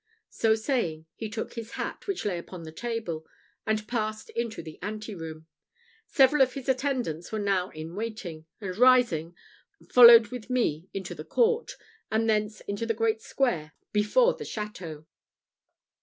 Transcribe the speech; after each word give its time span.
So 0.31 0.55
saying, 0.55 1.05
he 1.13 1.29
took 1.29 1.53
his 1.53 1.73
hat, 1.73 2.07
which 2.07 2.25
lay 2.25 2.39
upon 2.39 2.63
the 2.63 2.71
table, 2.71 3.23
and 3.67 3.87
passed 3.87 4.31
into 4.31 4.63
the 4.63 4.79
anteroom. 4.81 5.45
Several 6.07 6.41
of 6.41 6.53
his 6.55 6.67
attendants 6.67 7.31
were 7.31 7.37
now 7.37 7.69
in 7.69 7.93
waiting, 7.93 8.47
and 8.59 8.75
rising, 8.75 9.35
followed 9.91 10.29
with 10.29 10.49
me 10.49 10.89
into 10.91 11.13
the 11.13 11.23
court, 11.23 11.73
and 12.09 12.27
thence 12.27 12.61
into 12.61 12.87
the 12.87 12.95
great 12.95 13.21
square 13.21 13.73
before 13.91 14.33
the 14.33 14.43
château. 14.43 15.05